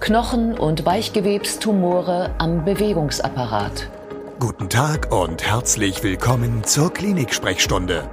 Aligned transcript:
Knochen- 0.00 0.58
und 0.58 0.86
Weichgewebstumore 0.86 2.34
am 2.38 2.64
Bewegungsapparat. 2.64 3.90
Guten 4.38 4.70
Tag 4.70 5.12
und 5.12 5.46
herzlich 5.46 6.02
willkommen 6.02 6.64
zur 6.64 6.90
Klinik-Sprechstunde, 6.90 8.08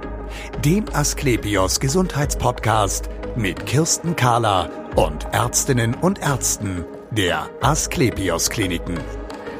dem 0.62 0.84
Asklepios 0.92 1.80
Gesundheitspodcast 1.80 3.08
mit 3.36 3.64
Kirsten 3.64 4.16
Kahler 4.16 4.68
und 4.96 5.28
Ärztinnen 5.32 5.94
und 5.94 6.20
Ärzten 6.20 6.84
der 7.10 7.48
Asklepios 7.62 8.50
Kliniken. 8.50 8.98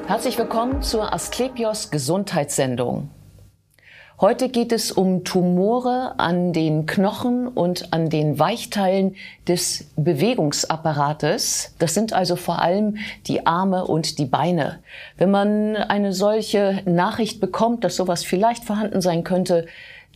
Herzlich 0.06 0.36
willkommen 0.36 0.82
zur 0.82 1.14
Asklepios 1.14 1.90
Gesundheitssendung. 1.90 3.08
Heute 4.20 4.48
geht 4.48 4.72
es 4.72 4.90
um 4.90 5.22
Tumore 5.22 6.14
an 6.18 6.52
den 6.52 6.86
Knochen 6.86 7.46
und 7.46 7.92
an 7.92 8.10
den 8.10 8.36
Weichteilen 8.40 9.14
des 9.46 9.92
Bewegungsapparates. 9.94 11.76
Das 11.78 11.94
sind 11.94 12.12
also 12.12 12.34
vor 12.34 12.60
allem 12.60 12.96
die 13.28 13.46
Arme 13.46 13.86
und 13.86 14.18
die 14.18 14.24
Beine. 14.24 14.80
Wenn 15.18 15.30
man 15.30 15.76
eine 15.76 16.12
solche 16.12 16.82
Nachricht 16.84 17.40
bekommt, 17.40 17.84
dass 17.84 17.94
sowas 17.94 18.24
vielleicht 18.24 18.64
vorhanden 18.64 19.00
sein 19.00 19.22
könnte, 19.22 19.66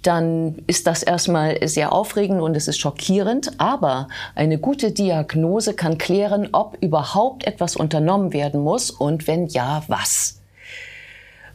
dann 0.03 0.57
ist 0.67 0.89
das 0.89 1.05
erstmal 1.05 1.69
sehr 1.69 1.93
aufregend 1.93 2.41
und 2.41 2.57
es 2.57 2.67
ist 2.67 2.81
schockierend. 2.81 3.53
Aber 3.59 4.09
eine 4.35 4.59
gute 4.59 4.91
Diagnose 4.91 5.75
kann 5.75 5.97
klären, 5.97 6.49
ob 6.51 6.77
überhaupt 6.81 7.47
etwas 7.47 7.77
unternommen 7.77 8.33
werden 8.33 8.63
muss 8.63 8.91
und 8.91 9.29
wenn 9.29 9.47
ja, 9.47 9.85
was. 9.87 10.42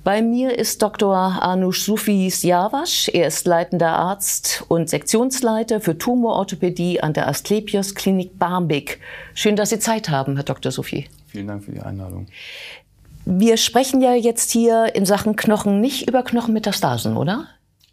Bei 0.08 0.22
mir 0.22 0.58
ist 0.58 0.82
Dr. 0.82 1.18
Anush 1.18 1.82
Sufis 1.82 2.42
Javasch. 2.42 3.10
Er 3.10 3.28
ist 3.28 3.46
leitender 3.46 3.90
Arzt 3.90 4.64
und 4.70 4.90
Sektionsleiter 4.90 5.82
für 5.82 5.98
Tumororthopädie 5.98 7.02
an 7.02 7.12
der 7.12 7.28
Asklepios 7.28 7.94
Klinik 7.94 8.40
Barmbek. 8.40 9.02
Schön, 9.34 9.58
dass 9.58 9.72
Sie 9.72 9.80
Zeit 9.80 10.08
haben, 10.08 10.36
Herr 10.36 10.46
Dr. 10.46 10.72
Sufi. 10.72 11.08
Vielen 11.28 11.48
Dank 11.48 11.66
für 11.66 11.74
die 11.74 11.82
Einladung. 11.82 12.28
Wir 13.26 13.58
sprechen 13.58 14.02
ja 14.02 14.14
jetzt 14.14 14.50
hier 14.50 14.96
in 14.96 15.06
Sachen 15.06 15.36
Knochen 15.36 15.82
nicht 15.82 16.08
über 16.08 16.24
Knochenmetastasen, 16.24 17.18
oder? 17.18 17.48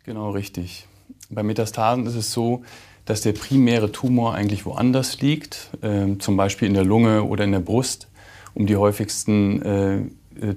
Genau, 0.05 0.31
richtig. 0.31 0.87
Bei 1.31 1.42
Metastasen 1.42 2.07
ist 2.07 2.15
es 2.15 2.31
so, 2.31 2.62
dass 3.07 3.23
der 3.23 3.33
primäre 3.33 3.91
Tumor 3.91 4.37
eigentlich 4.37 4.65
woanders 4.67 5.20
liegt, 5.20 5.70
äh, 5.83 6.17
zum 6.19 6.37
Beispiel 6.37 6.69
in 6.69 6.75
der 6.75 6.85
Lunge 6.85 7.25
oder 7.25 7.42
in 7.42 7.51
der 7.51 7.59
Brust, 7.59 8.07
um 8.55 8.67
die 8.69 8.77
häufigsten 8.77 9.62
äh, 9.62 10.03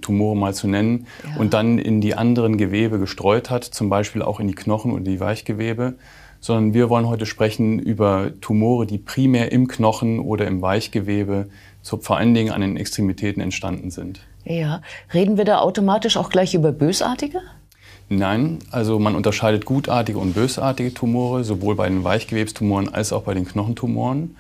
Tumore 0.02 0.36
mal 0.36 0.54
zu 0.54 0.68
nennen, 0.68 1.08
ja. 1.24 1.40
und 1.40 1.54
dann 1.54 1.80
in 1.80 2.02
die 2.02 2.16
anderen 2.16 2.58
Gewebe 2.58 3.00
gestreut 3.00 3.50
hat, 3.50 3.64
zum 3.64 3.90
Beispiel 3.90 4.22
auch 4.22 4.40
in 4.40 4.48
die 4.48 4.56
Knochen 4.56 4.92
und 4.92 5.06
die 5.06 5.20
Weichgewebe. 5.20 5.96
Sondern 6.40 6.76
wir 6.76 6.90
wollen 6.90 7.08
heute 7.08 7.26
sprechen 7.26 7.80
über 7.80 8.30
Tumore, 8.42 8.86
die 8.86 9.00
primär 9.00 9.52
im 9.52 9.68
Knochen 9.68 10.20
oder 10.20 10.46
im 10.46 10.62
Weichgewebe, 10.62 11.50
so 11.82 11.98
vor 11.98 12.18
allen 12.18 12.36
Dingen 12.36 12.52
an 12.52 12.62
den 12.62 12.78
Extremitäten 12.78 13.42
entstanden 13.42 13.90
sind. 13.90 14.20
Ja, 14.46 14.82
reden 15.14 15.38
wir 15.38 15.46
da 15.46 15.60
automatisch 15.60 16.16
auch 16.16 16.30
gleich 16.30 16.54
über 16.54 16.72
bösartige? 16.72 17.42
Nein, 18.10 18.60
also 18.72 19.00
man 19.00 19.16
unterscheidet 19.16 19.66
gutartige 19.66 20.20
und 20.20 20.34
bösartige 20.34 20.94
Tumore, 20.94 21.44
sowohl 21.44 21.76
bei 21.76 21.90
den 21.90 22.04
Weichgewebstumoren 22.04 22.94
als 22.94 23.12
auch 23.12 23.24
bei 23.24 23.34
den 23.34 23.46
Knochentumoren. 23.46 24.38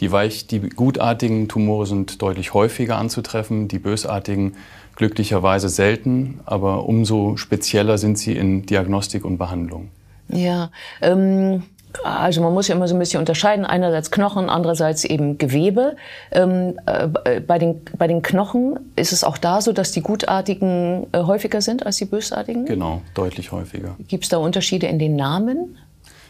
Die, 0.00 0.10
weich, 0.10 0.46
die 0.46 0.60
gutartigen 0.60 1.46
Tumore 1.46 1.84
sind 1.84 2.22
deutlich 2.22 2.54
häufiger 2.54 2.96
anzutreffen, 2.96 3.68
die 3.68 3.78
bösartigen 3.78 4.56
glücklicherweise 5.00 5.70
selten, 5.70 6.40
aber 6.44 6.84
umso 6.84 7.38
spezieller 7.38 7.96
sind 7.96 8.18
sie 8.18 8.36
in 8.36 8.66
Diagnostik 8.66 9.24
und 9.24 9.38
Behandlung. 9.38 9.88
Ja, 10.28 10.70
ähm, 11.00 11.62
also 12.04 12.42
man 12.42 12.52
muss 12.52 12.68
ja 12.68 12.74
immer 12.74 12.86
so 12.86 12.94
ein 12.94 12.98
bisschen 12.98 13.18
unterscheiden, 13.18 13.64
einerseits 13.64 14.10
Knochen, 14.10 14.50
andererseits 14.50 15.04
eben 15.04 15.38
Gewebe. 15.38 15.96
Ähm, 16.32 16.78
äh, 16.84 17.40
bei, 17.40 17.58
den, 17.58 17.80
bei 17.96 18.08
den 18.08 18.20
Knochen 18.20 18.78
ist 18.94 19.12
es 19.12 19.24
auch 19.24 19.38
da 19.38 19.62
so, 19.62 19.72
dass 19.72 19.92
die 19.92 20.02
gutartigen 20.02 21.06
äh, 21.12 21.22
häufiger 21.22 21.62
sind 21.62 21.86
als 21.86 21.96
die 21.96 22.04
bösartigen? 22.04 22.66
Genau, 22.66 23.00
deutlich 23.14 23.52
häufiger. 23.52 23.96
Gibt 24.06 24.24
es 24.24 24.28
da 24.28 24.36
Unterschiede 24.36 24.86
in 24.86 24.98
den 24.98 25.16
Namen? 25.16 25.78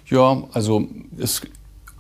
Ja, 0.07 0.45
also 0.53 0.87
es 1.19 1.43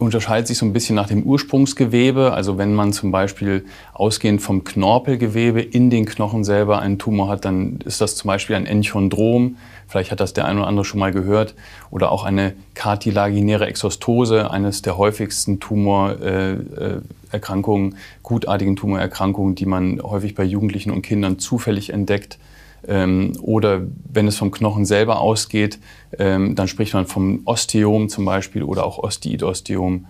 unterscheidet 0.00 0.49
sich 0.49 0.59
so 0.59 0.65
ein 0.65 0.72
bisschen 0.72 0.97
nach 0.97 1.09
dem 1.09 1.25
Ursprungsgewebe. 1.25 2.33
Also 2.33 2.56
wenn 2.56 2.72
man 2.75 2.91
zum 2.93 3.12
Beispiel 3.12 3.66
ausgehend 3.93 4.41
vom 4.41 4.65
Knorpelgewebe 4.65 5.61
in 5.61 5.91
den 5.91 6.06
Knochen 6.06 6.43
selber 6.43 6.78
einen 6.81 6.99
Tumor 6.99 7.28
hat, 7.28 7.44
dann 7.44 7.81
ist 7.84 8.00
das 8.00 8.16
zum 8.16 8.28
Beispiel 8.28 8.56
ein 8.56 8.65
Enchondrom. 8.65 9.56
Vielleicht 9.87 10.10
hat 10.10 10.21
das 10.21 10.33
der 10.33 10.47
eine 10.47 10.60
oder 10.60 10.69
andere 10.69 10.87
schon 10.87 11.00
mal 11.00 11.12
gehört. 11.12 11.55
Oder 11.91 12.12
auch 12.12 12.25
eine 12.25 12.55
kartilaginäre 12.75 13.66
Exostose, 13.66 14.50
eines 14.50 14.81
der 14.81 14.97
häufigsten 14.97 15.60
Tumorerkrankungen, 15.60 17.93
äh, 17.93 17.97
gutartigen 18.22 18.77
Tumorerkrankungen, 18.77 19.55
die 19.55 19.66
man 19.66 20.00
häufig 20.03 20.34
bei 20.34 20.44
Jugendlichen 20.44 20.93
und 20.93 21.03
Kindern 21.03 21.39
zufällig 21.39 21.91
entdeckt. 21.91 22.39
Ähm, 22.87 23.33
oder 23.43 23.83
wenn 24.13 24.27
es 24.27 24.37
vom 24.37 24.51
Knochen 24.51 24.85
selber 24.85 25.21
ausgeht, 25.21 25.79
ähm, 26.19 26.55
dann 26.55 26.69
spricht 26.69 26.95
man 26.95 27.07
vom 27.07 27.43
Osteom 27.45 28.09
zum 28.09 28.25
Beispiel 28.25 28.63
oder 28.63 28.85
auch 28.85 28.99
Osteidosteom. 28.99 30.07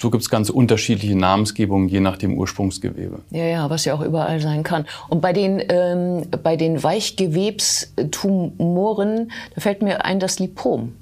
So 0.00 0.10
gibt 0.10 0.22
es 0.22 0.30
ganz 0.30 0.50
unterschiedliche 0.50 1.16
Namensgebungen 1.16 1.88
je 1.88 2.00
nach 2.00 2.16
dem 2.16 2.36
Ursprungsgewebe. 2.36 3.20
Ja, 3.30 3.44
ja, 3.44 3.70
was 3.70 3.84
ja 3.84 3.94
auch 3.94 4.00
überall 4.00 4.40
sein 4.40 4.64
kann. 4.64 4.84
Und 5.08 5.20
bei 5.20 5.32
den, 5.32 5.62
ähm, 5.68 6.26
bei 6.42 6.56
den 6.56 6.82
Weichgewebstumoren, 6.82 9.30
da 9.54 9.60
fällt 9.60 9.82
mir 9.82 10.04
ein 10.04 10.18
das 10.18 10.40
Lipom. 10.40 10.94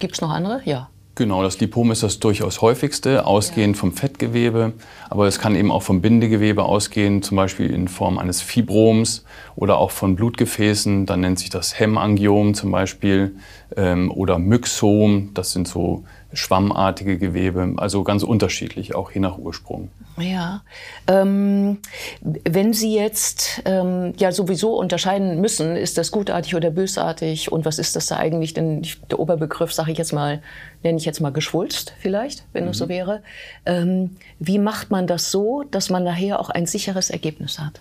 Gibt 0.00 0.14
es 0.14 0.20
noch 0.20 0.30
andere? 0.30 0.62
Ja. 0.64 0.88
Genau, 1.16 1.44
das 1.44 1.60
Lipom 1.60 1.92
ist 1.92 2.02
das 2.02 2.18
durchaus 2.18 2.60
häufigste, 2.60 3.24
ausgehend 3.24 3.76
ja. 3.76 3.80
vom 3.80 3.92
Fettgewebe, 3.92 4.72
aber 5.08 5.28
es 5.28 5.38
kann 5.38 5.54
eben 5.54 5.70
auch 5.70 5.82
vom 5.82 6.00
Bindegewebe 6.00 6.64
ausgehen, 6.64 7.22
zum 7.22 7.36
Beispiel 7.36 7.70
in 7.70 7.86
Form 7.86 8.18
eines 8.18 8.42
Fibroms 8.42 9.24
oder 9.54 9.78
auch 9.78 9.92
von 9.92 10.16
Blutgefäßen. 10.16 11.06
Dann 11.06 11.20
nennt 11.20 11.38
sich 11.38 11.50
das 11.50 11.78
Hemangiom 11.78 12.54
zum 12.54 12.72
Beispiel 12.72 13.36
ähm, 13.76 14.10
oder 14.10 14.40
Myxom. 14.40 15.30
Das 15.34 15.52
sind 15.52 15.68
so 15.68 16.02
schwammartige 16.34 17.18
Gewebe, 17.18 17.74
also 17.76 18.04
ganz 18.04 18.22
unterschiedlich, 18.22 18.94
auch 18.94 19.10
je 19.10 19.20
nach 19.20 19.38
Ursprung. 19.38 19.90
Ja, 20.16 20.62
ähm, 21.06 21.78
wenn 22.20 22.72
Sie 22.72 22.94
jetzt 22.94 23.62
ähm, 23.64 24.12
ja 24.16 24.30
sowieso 24.30 24.76
unterscheiden 24.78 25.40
müssen, 25.40 25.76
ist 25.76 25.98
das 25.98 26.10
gutartig 26.10 26.54
oder 26.54 26.70
bösartig 26.70 27.50
und 27.50 27.64
was 27.64 27.78
ist 27.78 27.96
das 27.96 28.06
da 28.06 28.16
eigentlich? 28.16 28.54
Denn 28.54 28.82
der 29.10 29.18
Oberbegriff, 29.18 29.72
sage 29.72 29.92
ich 29.92 29.98
jetzt 29.98 30.12
mal, 30.12 30.42
nenne 30.82 30.98
ich 30.98 31.04
jetzt 31.04 31.20
mal 31.20 31.30
Geschwulst 31.30 31.94
vielleicht, 31.98 32.44
wenn 32.52 32.64
mhm. 32.64 32.70
es 32.70 32.78
so 32.78 32.88
wäre. 32.88 33.22
Ähm, 33.66 34.16
wie 34.38 34.58
macht 34.58 34.90
man 34.90 35.06
das 35.06 35.30
so, 35.30 35.64
dass 35.70 35.90
man 35.90 36.04
nachher 36.04 36.38
auch 36.38 36.50
ein 36.50 36.66
sicheres 36.66 37.10
Ergebnis 37.10 37.58
hat? 37.58 37.80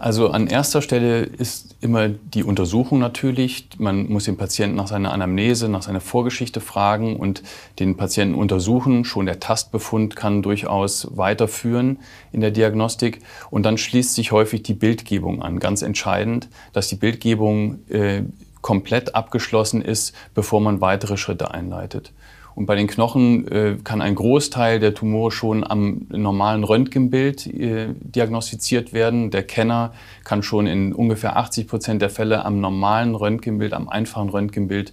Also 0.00 0.30
an 0.30 0.46
erster 0.46 0.80
Stelle 0.80 1.24
ist 1.24 1.76
immer 1.82 2.08
die 2.08 2.42
Untersuchung 2.42 3.00
natürlich. 3.00 3.68
Man 3.76 4.08
muss 4.08 4.24
den 4.24 4.38
Patienten 4.38 4.76
nach 4.76 4.86
seiner 4.86 5.12
Anamnese, 5.12 5.68
nach 5.68 5.82
seiner 5.82 6.00
Vorgeschichte 6.00 6.62
fragen 6.62 7.16
und 7.16 7.42
den 7.78 7.98
Patienten 7.98 8.34
untersuchen. 8.34 9.04
Schon 9.04 9.26
der 9.26 9.40
Tastbefund 9.40 10.16
kann 10.16 10.40
durchaus 10.40 11.06
weiterführen 11.18 11.98
in 12.32 12.40
der 12.40 12.50
Diagnostik. 12.50 13.20
Und 13.50 13.64
dann 13.64 13.76
schließt 13.76 14.14
sich 14.14 14.32
häufig 14.32 14.62
die 14.62 14.72
Bildgebung 14.72 15.42
an. 15.42 15.58
Ganz 15.58 15.82
entscheidend, 15.82 16.48
dass 16.72 16.88
die 16.88 16.96
Bildgebung 16.96 17.86
äh, 17.90 18.22
komplett 18.62 19.14
abgeschlossen 19.14 19.82
ist, 19.82 20.14
bevor 20.34 20.62
man 20.62 20.80
weitere 20.80 21.18
Schritte 21.18 21.50
einleitet. 21.50 22.12
Und 22.54 22.66
bei 22.66 22.74
den 22.74 22.86
Knochen 22.86 23.46
äh, 23.48 23.76
kann 23.82 24.02
ein 24.02 24.14
Großteil 24.14 24.80
der 24.80 24.94
Tumore 24.94 25.30
schon 25.30 25.64
am 25.64 26.06
normalen 26.08 26.64
Röntgenbild 26.64 27.46
äh, 27.46 27.88
diagnostiziert 28.00 28.92
werden. 28.92 29.30
Der 29.30 29.42
Kenner 29.42 29.92
kann 30.24 30.42
schon 30.42 30.66
in 30.66 30.92
ungefähr 30.92 31.36
80 31.36 31.68
Prozent 31.68 32.02
der 32.02 32.10
Fälle 32.10 32.44
am 32.44 32.60
normalen 32.60 33.14
Röntgenbild, 33.14 33.72
am 33.72 33.88
einfachen 33.88 34.28
Röntgenbild 34.28 34.92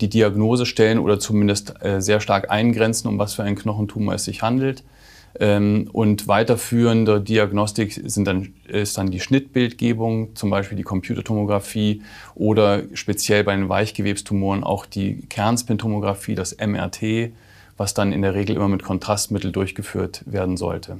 die 0.00 0.08
Diagnose 0.08 0.66
stellen 0.66 0.98
oder 0.98 1.18
zumindest 1.18 1.74
äh, 1.82 2.00
sehr 2.00 2.20
stark 2.20 2.50
eingrenzen, 2.50 3.08
um 3.08 3.18
was 3.18 3.34
für 3.34 3.42
einen 3.42 3.56
Knochentumor 3.56 4.14
es 4.14 4.24
sich 4.24 4.42
handelt. 4.42 4.84
Ähm, 5.38 5.88
und 5.92 6.26
weiterführende 6.26 7.20
Diagnostik 7.20 7.92
sind 8.04 8.26
dann, 8.26 8.54
ist 8.66 8.98
dann 8.98 9.10
die 9.10 9.20
Schnittbildgebung, 9.20 10.34
zum 10.34 10.50
Beispiel 10.50 10.76
die 10.76 10.82
Computertomographie 10.82 12.02
oder 12.34 12.82
speziell 12.94 13.44
bei 13.44 13.54
den 13.54 13.68
Weichgewebstumoren 13.68 14.64
auch 14.64 14.86
die 14.86 15.22
Kernspintomographie, 15.28 16.34
das 16.34 16.56
MRT, 16.56 17.32
was 17.76 17.94
dann 17.94 18.12
in 18.12 18.22
der 18.22 18.34
Regel 18.34 18.56
immer 18.56 18.68
mit 18.68 18.82
Kontrastmittel 18.82 19.52
durchgeführt 19.52 20.22
werden 20.26 20.56
sollte. 20.56 20.98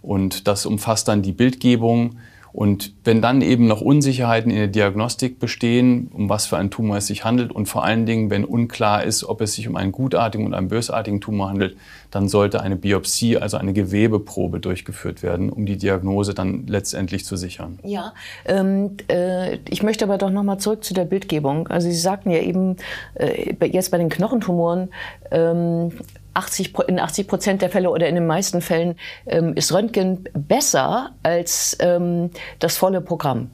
Und 0.00 0.46
das 0.46 0.64
umfasst 0.64 1.08
dann 1.08 1.22
die 1.22 1.32
Bildgebung, 1.32 2.18
und 2.56 2.94
wenn 3.04 3.20
dann 3.20 3.42
eben 3.42 3.66
noch 3.66 3.82
Unsicherheiten 3.82 4.50
in 4.50 4.56
der 4.56 4.66
Diagnostik 4.68 5.38
bestehen, 5.38 6.10
um 6.14 6.30
was 6.30 6.46
für 6.46 6.56
einen 6.56 6.70
Tumor 6.70 6.96
es 6.96 7.06
sich 7.06 7.22
handelt 7.22 7.52
und 7.52 7.66
vor 7.66 7.84
allen 7.84 8.06
Dingen, 8.06 8.30
wenn 8.30 8.46
unklar 8.46 9.04
ist, 9.04 9.24
ob 9.24 9.42
es 9.42 9.52
sich 9.52 9.68
um 9.68 9.76
einen 9.76 9.92
gutartigen 9.92 10.46
und 10.46 10.54
einen 10.54 10.68
bösartigen 10.68 11.20
Tumor 11.20 11.50
handelt, 11.50 11.76
dann 12.10 12.28
sollte 12.28 12.62
eine 12.62 12.76
Biopsie, 12.76 13.36
also 13.36 13.58
eine 13.58 13.74
Gewebeprobe 13.74 14.58
durchgeführt 14.58 15.22
werden, 15.22 15.50
um 15.50 15.66
die 15.66 15.76
Diagnose 15.76 16.32
dann 16.32 16.66
letztendlich 16.66 17.26
zu 17.26 17.36
sichern. 17.36 17.78
Ja, 17.82 18.14
ähm, 18.46 18.96
äh, 19.10 19.58
ich 19.68 19.82
möchte 19.82 20.06
aber 20.06 20.16
doch 20.16 20.30
noch 20.30 20.42
mal 20.42 20.56
zurück 20.56 20.82
zu 20.82 20.94
der 20.94 21.04
Bildgebung. 21.04 21.68
Also 21.68 21.90
Sie 21.90 21.94
sagten 21.94 22.30
ja 22.30 22.38
eben, 22.38 22.76
äh, 23.16 23.54
jetzt 23.66 23.90
bei 23.90 23.98
den 23.98 24.08
Knochentumoren, 24.08 24.88
ähm, 25.30 25.92
80, 26.36 26.74
in 26.88 26.98
80 26.98 27.28
Prozent 27.28 27.62
der 27.62 27.70
Fälle 27.70 27.90
oder 27.90 28.08
in 28.08 28.14
den 28.14 28.26
meisten 28.26 28.60
Fällen 28.60 28.96
ähm, 29.26 29.54
ist 29.54 29.72
Röntgen 29.72 30.28
besser 30.34 31.10
als 31.22 31.76
ähm, 31.80 32.30
das 32.58 32.76
volle 32.76 33.00
Programm. 33.00 33.50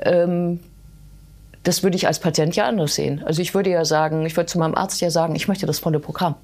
Ähm, 0.00 0.60
das 1.64 1.82
würde 1.82 1.96
ich 1.96 2.06
als 2.06 2.18
Patient 2.20 2.54
ja 2.56 2.66
anders 2.66 2.94
sehen. 2.94 3.22
Also 3.24 3.42
ich 3.42 3.54
würde 3.54 3.70
ja 3.70 3.84
sagen, 3.84 4.24
ich 4.24 4.36
würde 4.36 4.46
zu 4.46 4.58
meinem 4.58 4.74
Arzt 4.74 5.00
ja 5.00 5.10
sagen, 5.10 5.34
ich 5.34 5.48
möchte 5.48 5.66
das 5.66 5.78
volle 5.78 6.00
Programm. 6.00 6.36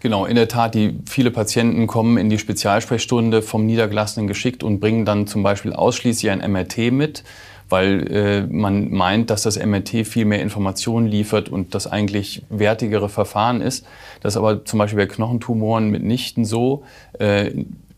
Genau, 0.00 0.24
in 0.24 0.34
der 0.34 0.48
Tat, 0.48 0.74
die 0.74 0.98
viele 1.08 1.30
Patienten 1.30 1.86
kommen 1.86 2.16
in 2.16 2.30
die 2.30 2.38
Spezialsprechstunde 2.38 3.42
vom 3.42 3.66
Niedergelassenen 3.66 4.26
geschickt 4.26 4.62
und 4.62 4.80
bringen 4.80 5.04
dann 5.04 5.26
zum 5.26 5.42
Beispiel 5.42 5.74
ausschließlich 5.74 6.30
ein 6.30 6.50
MRT 6.50 6.90
mit, 6.90 7.22
weil 7.70 8.12
äh, 8.12 8.42
man 8.42 8.90
meint, 8.90 9.30
dass 9.30 9.42
das 9.42 9.58
MRT 9.58 10.06
viel 10.06 10.24
mehr 10.24 10.42
Informationen 10.42 11.06
liefert 11.06 11.48
und 11.48 11.74
das 11.74 11.86
eigentlich 11.86 12.42
wertigere 12.50 13.08
Verfahren 13.08 13.60
ist. 13.60 13.86
Das 14.20 14.34
ist 14.34 14.36
aber 14.36 14.64
zum 14.64 14.78
Beispiel 14.78 14.98
bei 14.98 15.06
Knochentumoren 15.06 15.88
mitnichten 15.90 16.44
so. 16.44 16.82
Äh, 17.18 17.52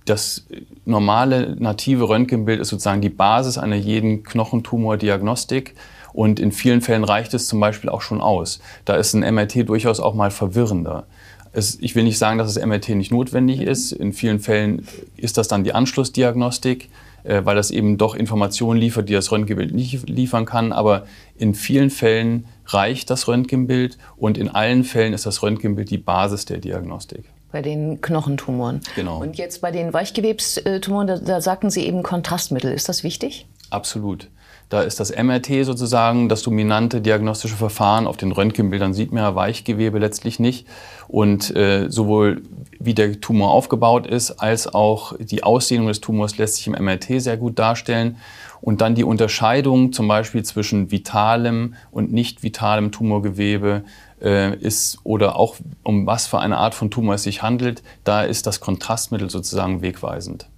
das 0.05 0.47
normale 0.85 1.57
native 1.59 2.09
Röntgenbild 2.09 2.61
ist 2.61 2.69
sozusagen 2.69 3.01
die 3.01 3.09
Basis 3.09 3.59
einer 3.59 3.77
jeden 3.77 4.25
Knochentumordiagnostik. 4.25 5.75
Und 6.13 6.41
in 6.41 6.53
vielen 6.53 6.83
Fällen 6.83 7.05
reicht 7.05 7.33
es 7.33 7.47
zum 7.47 7.59
Beispiel 7.59 7.89
auch 7.89 8.03
schon 8.03 8.21
aus. 8.21 8.61
Da 8.85 8.97
ist 8.97 9.15
ein 9.15 9.35
MRT 9.35 9.69
durchaus 9.69 9.99
auch 9.99 10.15
mal 10.15 10.31
verwirrender. 10.31 11.05
Es, 11.53 11.79
ich 11.81 11.95
will 11.95 12.05
nicht 12.05 12.19
sagen, 12.19 12.39
dass 12.39 12.53
das 12.53 12.65
MRT 12.65 12.91
nicht 12.91 13.13
notwendig 13.13 13.63
ist. 13.63 13.93
In 13.93 14.13
vielen 14.13 14.39
Fällen 14.39 14.87
ist 15.17 15.39
das 15.39 15.49
dann 15.49 15.65
die 15.65 15.75
Anschlussdiagnostik, 15.75 16.91
äh, 17.25 17.45
weil 17.45 17.57
das 17.57 17.71
eben 17.71 17.99
doch 17.99 18.15
Informationen 18.15 18.81
liefert, 18.81 19.09
die 19.09 19.15
das 19.15 19.31
Röntgenbild 19.33 19.75
nicht 19.75 20.09
liefern 20.09 20.45
kann. 20.45 20.73
Aber 20.73 21.07
in 21.37 21.55
vielen 21.55 21.91
Fällen 21.91 22.47
reicht 22.67 23.11
das 23.11 23.29
Röntgenbild 23.29 23.99
und 24.17 24.39
in 24.39 24.49
allen 24.49 24.85
Fällen 24.85 25.13
ist 25.13 25.27
das 25.27 25.43
Röntgenbild 25.43 25.91
die 25.91 25.99
Basis 25.99 26.45
der 26.45 26.59
Diagnostik. 26.59 27.25
Bei 27.51 27.61
den 27.61 28.01
Knochentumoren. 28.01 28.81
Genau. 28.97 29.21
Und 29.21 29.37
jetzt 29.37 29.61
bei 29.61 29.71
den 29.71 29.93
Weichgewebstumoren, 29.93 31.07
da, 31.07 31.19
da 31.19 31.41
sagten 31.41 31.71
Sie 31.71 31.87
eben 31.87 32.03
Kontrastmittel. 32.03 32.73
Ist 32.73 32.89
das 32.89 33.05
wichtig? 33.05 33.47
Absolut. 33.69 34.29
Da 34.73 34.81
ist 34.81 35.01
das 35.01 35.15
MRT 35.15 35.67
sozusagen 35.67 36.31
das 36.31 36.41
dominante 36.41 37.03
diagnostische 37.03 37.57
Verfahren. 37.57 38.07
Auf 38.07 38.17
den 38.17 38.33
Röntgenbildern 38.33 38.95
sieht 38.95 39.13
man 39.13 39.23
ja 39.23 39.35
Weichgewebe 39.35 39.99
letztlich 39.99 40.41
nicht. 40.41 40.67
Und 41.09 41.55
äh, 41.55 41.91
sowohl 41.91 42.41
wie 42.81 42.95
der 42.95 43.21
Tumor 43.21 43.51
aufgebaut 43.51 44.07
ist, 44.07 44.31
als 44.31 44.73
auch 44.73 45.13
die 45.19 45.43
Ausdehnung 45.43 45.89
des 45.89 46.01
Tumors 46.01 46.39
lässt 46.39 46.57
sich 46.57 46.69
im 46.69 46.73
MRT 46.73 47.21
sehr 47.21 47.37
gut 47.37 47.59
darstellen. 47.59 48.17
Und 48.63 48.81
dann 48.81 48.95
die 48.95 49.05
Unterscheidung 49.05 49.93
zum 49.93 50.09
Beispiel 50.09 50.43
zwischen 50.43 50.91
vitalem 50.91 51.75
und 51.91 52.11
nicht 52.11 52.43
vitalem 52.43 52.93
Tumorgewebe 52.93 53.85
äh, 54.23 54.57
ist 54.57 55.01
oder 55.05 55.37
auch 55.37 55.57
um 55.83 56.07
was 56.07 56.27
für 56.27 56.39
eine 56.39 56.57
Art 56.57 56.75
von 56.75 56.91
Tumor 56.91 57.17
es 57.17 57.25
sich 57.25 57.43
handelt, 57.43 57.83
da 58.05 58.23
ist 58.23 58.47
das 58.47 58.61
Kontrastmittel 58.61 59.29
sozusagen 59.29 59.83
wegweisend. 59.83 60.49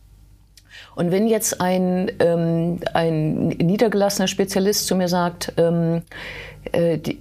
Und 0.95 1.11
wenn 1.11 1.27
jetzt 1.27 1.61
ein, 1.61 2.11
ähm, 2.21 2.79
ein 2.93 3.49
niedergelassener 3.49 4.29
Spezialist 4.29 4.87
zu 4.87 4.95
mir 4.95 5.09
sagt, 5.09 5.53
ähm, 5.57 6.03
äh, 6.73 6.99
die, 6.99 7.19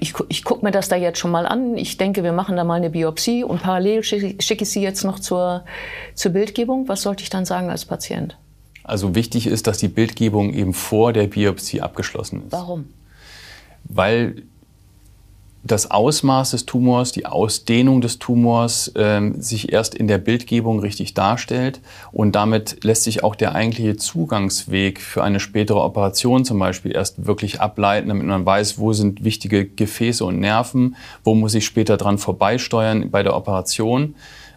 ich, 0.00 0.14
ich 0.28 0.44
gucke 0.44 0.64
mir 0.64 0.70
das 0.70 0.88
da 0.88 0.96
jetzt 0.96 1.18
schon 1.18 1.30
mal 1.30 1.46
an, 1.46 1.76
ich 1.76 1.96
denke, 1.96 2.22
wir 2.22 2.32
machen 2.32 2.56
da 2.56 2.64
mal 2.64 2.74
eine 2.74 2.90
Biopsie 2.90 3.44
und 3.44 3.62
parallel 3.62 4.02
schicke, 4.02 4.42
schicke 4.42 4.64
ich 4.64 4.70
sie 4.70 4.82
jetzt 4.82 5.04
noch 5.04 5.18
zur, 5.18 5.64
zur 6.14 6.32
Bildgebung, 6.32 6.88
was 6.88 7.02
sollte 7.02 7.22
ich 7.22 7.30
dann 7.30 7.44
sagen 7.44 7.70
als 7.70 7.84
Patient? 7.84 8.36
Also 8.82 9.14
wichtig 9.14 9.46
ist, 9.46 9.66
dass 9.66 9.78
die 9.78 9.88
Bildgebung 9.88 10.52
eben 10.52 10.74
vor 10.74 11.12
der 11.14 11.26
Biopsie 11.26 11.80
abgeschlossen 11.80 12.42
ist. 12.46 12.52
Warum? 12.52 12.86
Weil 13.84 14.42
das 15.64 15.90
Ausmaß 15.90 16.50
des 16.50 16.66
Tumors, 16.66 17.12
die 17.12 17.24
Ausdehnung 17.24 18.02
des 18.02 18.18
Tumors 18.18 18.92
ähm, 18.96 19.40
sich 19.40 19.72
erst 19.72 19.94
in 19.94 20.06
der 20.06 20.18
Bildgebung 20.18 20.78
richtig 20.78 21.14
darstellt 21.14 21.80
und 22.12 22.36
damit 22.36 22.84
lässt 22.84 23.04
sich 23.04 23.24
auch 23.24 23.34
der 23.34 23.54
eigentliche 23.54 23.96
Zugangsweg 23.96 25.00
für 25.00 25.24
eine 25.24 25.40
spätere 25.40 25.82
Operation 25.82 26.44
zum 26.44 26.58
Beispiel 26.58 26.94
erst 26.94 27.26
wirklich 27.26 27.62
ableiten, 27.62 28.08
damit 28.08 28.26
man 28.26 28.44
weiß, 28.44 28.78
wo 28.78 28.92
sind 28.92 29.24
wichtige 29.24 29.64
Gefäße 29.64 30.22
und 30.24 30.38
Nerven, 30.38 30.96
wo 31.24 31.34
muss 31.34 31.54
ich 31.54 31.64
später 31.64 31.96
dran 31.96 32.18
vorbeisteuern 32.18 33.10
bei 33.10 33.22
der 33.22 33.34
Operation. 33.34 34.14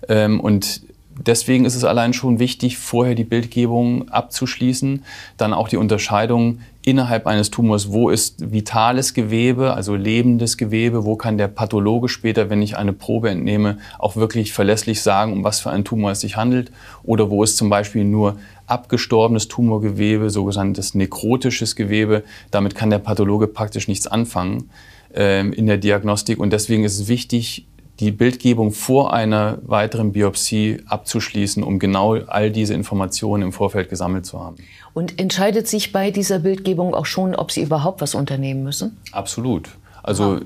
Ähm, 0.09 0.41
und 0.41 0.81
deswegen 1.25 1.65
ist 1.65 1.75
es 1.75 1.83
allein 1.83 2.13
schon 2.13 2.39
wichtig, 2.39 2.77
vorher 2.77 3.15
die 3.15 3.23
Bildgebung 3.23 4.09
abzuschließen, 4.09 5.03
dann 5.37 5.53
auch 5.53 5.67
die 5.67 5.77
Unterscheidung 5.77 6.59
innerhalb 6.87 7.27
eines 7.27 7.51
Tumors, 7.51 7.91
wo 7.91 8.09
ist 8.09 8.51
vitales 8.53 9.13
Gewebe, 9.13 9.73
also 9.73 9.95
lebendes 9.95 10.55
Gewebe, 10.55 11.03
wo 11.03 11.17
kann 11.17 11.37
der 11.37 11.49
Pathologe 11.49 12.07
später, 12.07 12.49
wenn 12.49 12.61
ich 12.61 12.77
eine 12.77 12.93
Probe 12.93 13.29
entnehme, 13.29 13.79
auch 13.99 14.15
wirklich 14.15 14.53
verlässlich 14.53 15.01
sagen, 15.01 15.33
um 15.33 15.43
was 15.43 15.59
für 15.59 15.69
einen 15.69 15.83
Tumor 15.83 16.11
es 16.11 16.21
sich 16.21 16.37
handelt, 16.37 16.71
oder 17.03 17.29
wo 17.29 17.43
ist 17.43 17.57
zum 17.57 17.69
Beispiel 17.69 18.05
nur 18.05 18.37
abgestorbenes 18.67 19.49
Tumorgewebe, 19.49 20.29
sogenanntes 20.29 20.95
nekrotisches 20.95 21.75
Gewebe, 21.75 22.23
damit 22.51 22.75
kann 22.75 22.89
der 22.89 22.99
Pathologe 22.99 23.47
praktisch 23.47 23.89
nichts 23.89 24.07
anfangen 24.07 24.69
äh, 25.13 25.45
in 25.45 25.65
der 25.65 25.77
Diagnostik. 25.77 26.39
Und 26.39 26.53
deswegen 26.53 26.85
ist 26.85 26.99
es 26.99 27.07
wichtig, 27.09 27.65
die 27.99 28.11
Bildgebung 28.11 28.71
vor 28.71 29.13
einer 29.13 29.57
weiteren 29.63 30.11
Biopsie 30.11 30.81
abzuschließen, 30.87 31.63
um 31.63 31.79
genau 31.79 32.15
all 32.15 32.51
diese 32.51 32.73
Informationen 32.73 33.43
im 33.43 33.51
Vorfeld 33.51 33.89
gesammelt 33.89 34.25
zu 34.25 34.39
haben. 34.39 34.57
Und 34.93 35.19
entscheidet 35.19 35.67
sich 35.67 35.91
bei 35.91 36.11
dieser 36.11 36.39
Bildgebung 36.39 36.93
auch 36.93 37.05
schon, 37.05 37.35
ob 37.35 37.51
Sie 37.51 37.61
überhaupt 37.61 38.01
was 38.01 38.15
unternehmen 38.15 38.63
müssen? 38.63 38.97
Absolut. 39.11 39.69
Also 40.03 40.39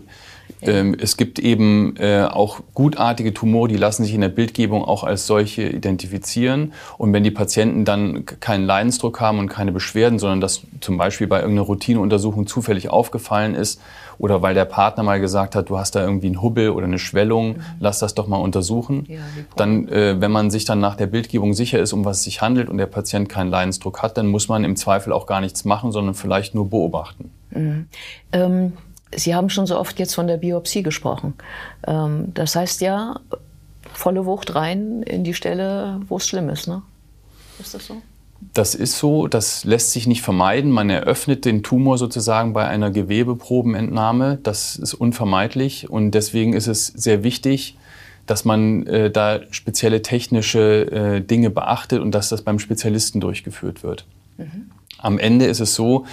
ähm, 0.61 0.95
es 0.99 1.17
gibt 1.17 1.39
eben 1.39 1.95
äh, 1.97 2.23
auch 2.23 2.61
gutartige 2.73 3.33
Tumore, 3.33 3.67
die 3.67 3.77
lassen 3.77 4.03
sich 4.03 4.13
in 4.13 4.21
der 4.21 4.29
Bildgebung 4.29 4.83
auch 4.83 5.03
als 5.03 5.25
solche 5.25 5.63
identifizieren. 5.63 6.73
Und 6.97 7.13
wenn 7.13 7.23
die 7.23 7.31
Patienten 7.31 7.85
dann 7.85 8.25
keinen 8.25 8.65
Leidensdruck 8.65 9.19
haben 9.19 9.39
und 9.39 9.47
keine 9.47 9.71
Beschwerden, 9.71 10.19
sondern 10.19 10.41
das 10.41 10.61
zum 10.79 10.97
Beispiel 10.97 11.27
bei 11.27 11.39
irgendeiner 11.39 11.65
Routineuntersuchung 11.65 12.47
zufällig 12.47 12.89
aufgefallen 12.89 13.55
ist 13.55 13.81
oder 14.17 14.43
weil 14.43 14.53
der 14.53 14.65
Partner 14.65 15.03
mal 15.03 15.19
gesagt 15.19 15.55
hat, 15.55 15.69
du 15.69 15.79
hast 15.79 15.95
da 15.95 16.01
irgendwie 16.03 16.27
einen 16.27 16.41
Hubbel 16.43 16.69
oder 16.69 16.85
eine 16.85 16.99
Schwellung, 16.99 17.53
mhm. 17.53 17.61
lass 17.79 17.99
das 17.99 18.13
doch 18.13 18.27
mal 18.27 18.37
untersuchen. 18.37 19.05
Ja, 19.07 19.19
dann, 19.55 19.87
äh, 19.87 20.21
wenn 20.21 20.31
man 20.31 20.51
sich 20.51 20.65
dann 20.65 20.79
nach 20.79 20.95
der 20.95 21.07
Bildgebung 21.07 21.53
sicher 21.53 21.79
ist, 21.79 21.91
um 21.91 22.05
was 22.05 22.17
es 22.17 22.23
sich 22.25 22.41
handelt 22.41 22.69
und 22.69 22.77
der 22.77 22.85
Patient 22.85 23.29
keinen 23.29 23.49
Leidensdruck 23.49 24.03
hat, 24.03 24.17
dann 24.17 24.27
muss 24.27 24.47
man 24.47 24.63
im 24.63 24.75
Zweifel 24.75 25.11
auch 25.11 25.25
gar 25.25 25.41
nichts 25.41 25.65
machen, 25.65 25.91
sondern 25.91 26.13
vielleicht 26.13 26.53
nur 26.53 26.69
beobachten. 26.69 27.31
Mhm. 27.49 27.87
Ähm 28.31 28.73
Sie 29.15 29.35
haben 29.35 29.49
schon 29.49 29.65
so 29.65 29.77
oft 29.77 29.99
jetzt 29.99 30.15
von 30.15 30.27
der 30.27 30.37
Biopsie 30.37 30.83
gesprochen. 30.83 31.33
Ähm, 31.85 32.33
das 32.33 32.55
heißt 32.55 32.81
ja, 32.81 33.19
volle 33.93 34.25
Wucht 34.25 34.55
rein 34.55 35.03
in 35.03 35.23
die 35.23 35.33
Stelle, 35.33 35.99
wo 36.07 36.17
es 36.17 36.27
schlimm 36.27 36.49
ist. 36.49 36.67
Ne? 36.67 36.81
Ist 37.59 37.73
das 37.73 37.87
so? 37.87 38.01
Das 38.53 38.73
ist 38.73 38.97
so, 38.97 39.27
das 39.27 39.63
lässt 39.65 39.91
sich 39.91 40.07
nicht 40.07 40.23
vermeiden. 40.23 40.71
Man 40.71 40.89
eröffnet 40.89 41.45
den 41.45 41.61
Tumor 41.61 41.97
sozusagen 41.97 42.53
bei 42.53 42.67
einer 42.67 42.89
Gewebeprobenentnahme. 42.89 44.39
Das 44.41 44.75
ist 44.75 44.95
unvermeidlich 44.95 45.89
und 45.89 46.11
deswegen 46.11 46.53
ist 46.53 46.67
es 46.67 46.87
sehr 46.87 47.23
wichtig, 47.23 47.77
dass 48.25 48.43
man 48.43 48.85
äh, 48.87 49.11
da 49.11 49.41
spezielle 49.51 50.01
technische 50.01 50.91
äh, 50.91 51.21
Dinge 51.21 51.49
beachtet 51.49 52.01
und 52.01 52.11
dass 52.11 52.29
das 52.29 52.41
beim 52.41 52.59
Spezialisten 52.59 53.21
durchgeführt 53.21 53.83
wird. 53.83 54.05
Mhm. 54.37 54.71
Am 54.97 55.19
Ende 55.19 55.45
ist 55.45 55.59
es 55.59 55.75
so, 55.75 56.05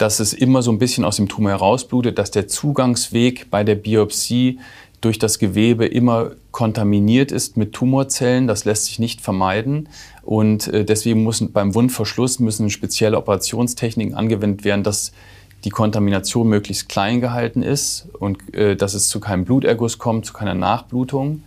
dass 0.00 0.18
es 0.18 0.32
immer 0.32 0.62
so 0.62 0.72
ein 0.72 0.78
bisschen 0.78 1.04
aus 1.04 1.16
dem 1.16 1.28
Tumor 1.28 1.50
herausblutet, 1.50 2.18
dass 2.18 2.30
der 2.30 2.48
Zugangsweg 2.48 3.50
bei 3.50 3.64
der 3.64 3.74
Biopsie 3.74 4.58
durch 5.02 5.18
das 5.18 5.38
Gewebe 5.38 5.86
immer 5.86 6.32
kontaminiert 6.52 7.32
ist 7.32 7.56
mit 7.56 7.72
Tumorzellen. 7.72 8.46
Das 8.46 8.64
lässt 8.64 8.86
sich 8.86 8.98
nicht 8.98 9.20
vermeiden. 9.20 9.88
Und 10.22 10.68
äh, 10.68 10.84
deswegen 10.84 11.22
müssen 11.24 11.52
beim 11.52 11.74
Wundverschluss 11.74 12.38
müssen 12.38 12.70
spezielle 12.70 13.18
Operationstechniken 13.18 14.14
angewendet 14.14 14.64
werden, 14.64 14.84
dass 14.84 15.12
die 15.64 15.70
Kontamination 15.70 16.48
möglichst 16.48 16.88
klein 16.88 17.20
gehalten 17.20 17.62
ist 17.62 18.08
und 18.18 18.54
äh, 18.54 18.76
dass 18.76 18.94
es 18.94 19.08
zu 19.08 19.20
keinem 19.20 19.44
Bluterguss 19.44 19.98
kommt, 19.98 20.24
zu 20.24 20.32
keiner 20.32 20.54
Nachblutung 20.54 21.42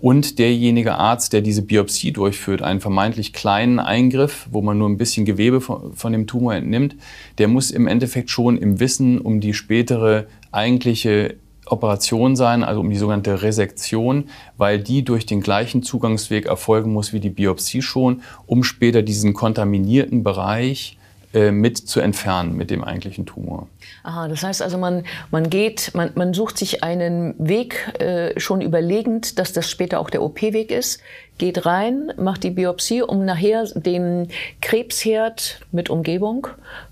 und 0.00 0.38
derjenige 0.38 0.94
Arzt, 0.94 1.32
der 1.32 1.42
diese 1.42 1.62
Biopsie 1.62 2.12
durchführt, 2.12 2.62
einen 2.62 2.80
vermeintlich 2.80 3.32
kleinen 3.32 3.78
Eingriff, 3.78 4.46
wo 4.50 4.62
man 4.62 4.78
nur 4.78 4.88
ein 4.88 4.96
bisschen 4.96 5.26
Gewebe 5.26 5.60
von, 5.60 5.92
von, 5.94 6.12
dem 6.12 6.26
Tumor 6.26 6.54
entnimmt, 6.54 6.96
der 7.38 7.48
muss 7.48 7.70
im 7.70 7.86
Endeffekt 7.86 8.30
schon 8.30 8.56
im 8.56 8.80
Wissen 8.80 9.18
um 9.20 9.40
die 9.40 9.52
spätere 9.52 10.26
eigentliche 10.52 11.36
Operation 11.66 12.34
sein, 12.34 12.64
also 12.64 12.80
um 12.80 12.90
die 12.90 12.96
sogenannte 12.96 13.42
Resektion, 13.42 14.24
weil 14.56 14.80
die 14.80 15.04
durch 15.04 15.26
den 15.26 15.40
gleichen 15.40 15.82
Zugangsweg 15.82 16.46
erfolgen 16.46 16.92
muss 16.92 17.12
wie 17.12 17.20
die 17.20 17.30
Biopsie 17.30 17.82
schon, 17.82 18.22
um 18.46 18.64
später 18.64 19.02
diesen 19.02 19.34
kontaminierten 19.34 20.24
Bereich 20.24 20.98
mit 21.32 21.78
zu 21.78 22.00
entfernen 22.00 22.56
mit 22.56 22.70
dem 22.70 22.82
eigentlichen 22.82 23.24
Tumor. 23.24 23.68
Aha, 24.02 24.26
das 24.26 24.42
heißt 24.42 24.62
also, 24.62 24.78
man, 24.78 25.04
man 25.30 25.48
geht, 25.48 25.92
man, 25.94 26.10
man 26.16 26.34
sucht 26.34 26.58
sich 26.58 26.82
einen 26.82 27.34
Weg 27.38 28.00
äh, 28.00 28.38
schon 28.40 28.60
überlegend, 28.60 29.38
dass 29.38 29.52
das 29.52 29.70
später 29.70 30.00
auch 30.00 30.10
der 30.10 30.22
OP-Weg 30.22 30.72
ist, 30.72 31.00
geht 31.38 31.66
rein, 31.66 32.12
macht 32.16 32.42
die 32.42 32.50
Biopsie, 32.50 33.02
um 33.02 33.24
nachher 33.24 33.64
den 33.74 34.28
Krebsherd 34.60 35.60
mit 35.70 35.88
Umgebung 35.88 36.48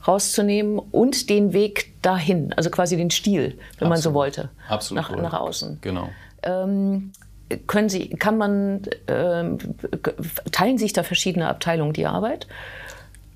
rauszunehmen 0.06 0.78
und 0.78 1.30
den 1.30 1.52
Weg 1.52 2.00
dahin, 2.02 2.52
also 2.52 2.70
quasi 2.70 2.96
den 2.96 3.10
Stiel, 3.10 3.42
wenn 3.78 3.88
Absolut. 3.88 3.90
man 3.90 4.00
so 4.00 4.14
wollte, 4.14 4.50
Absolut 4.68 5.02
nach, 5.02 5.16
nach 5.16 5.40
außen. 5.40 5.78
Genau. 5.80 6.10
Ähm, 6.44 7.12
können 7.66 7.88
Sie, 7.88 8.10
kann 8.10 8.38
man, 8.38 8.82
äh, 9.06 9.44
teilen 10.52 10.78
sich 10.78 10.92
da 10.92 11.02
verschiedene 11.02 11.48
Abteilungen 11.48 11.92
die 11.92 12.06
Arbeit? 12.06 12.46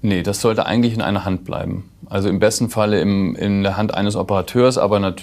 Nee, 0.02 0.24
das 0.24 0.40
sollte 0.40 0.66
eigentlich 0.66 0.94
in 0.94 1.00
einer 1.00 1.24
Hand 1.24 1.44
bleiben. 1.44 1.88
Also 2.10 2.28
im 2.28 2.40
besten 2.40 2.68
Falle 2.68 3.00
im, 3.00 3.36
in 3.36 3.62
der 3.62 3.76
Hand 3.76 3.94
eines 3.94 4.16
Operateurs, 4.16 4.76
aber 4.76 5.14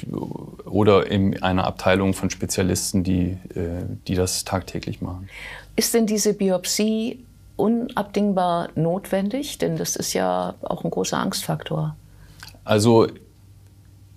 oder 0.66 1.06
in 1.08 1.44
einer 1.44 1.66
Abteilung 1.66 2.14
von 2.14 2.30
Spezialisten, 2.30 3.04
die, 3.04 3.38
äh, 3.54 3.84
die 4.08 4.16
das 4.16 4.46
tagtäglich 4.46 5.02
machen. 5.02 5.30
Ist 5.76 5.94
denn 5.94 6.08
diese 6.08 6.34
Biopsie 6.34 7.24
unabdingbar 7.58 8.70
notwendig? 8.76 9.58
Denn 9.58 9.76
das 9.76 9.98
ist 9.98 10.14
ja 10.14 10.56
auch 10.62 10.86
ein 10.86 10.90
großer 10.90 11.18
Angstfaktor. 11.18 11.96
Also 12.64 13.08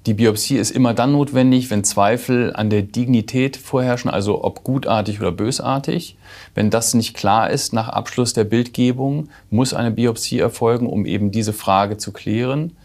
die 0.06 0.14
Biopsie 0.14 0.56
ist 0.56 0.72
immer 0.72 0.94
dann 0.94 1.12
notwendig, 1.12 1.70
wenn 1.70 1.84
Zweifel 1.84 2.52
an 2.54 2.70
der 2.70 2.82
Dignität 2.82 3.56
vorherrschen, 3.56 4.10
also 4.10 4.42
ob 4.42 4.64
gutartig 4.64 5.20
oder 5.20 5.30
bösartig. 5.30 6.16
Wenn 6.54 6.70
das 6.70 6.94
nicht 6.94 7.14
klar 7.14 7.50
ist 7.50 7.72
nach 7.72 7.88
Abschluss 7.88 8.32
der 8.32 8.44
Bildgebung, 8.44 9.28
muss 9.50 9.74
eine 9.74 9.92
Biopsie 9.92 10.40
erfolgen, 10.40 10.88
um 10.88 11.06
eben 11.06 11.30
diese 11.30 11.52
Frage 11.52 11.98
zu 11.98 12.12
klären. 12.12 12.76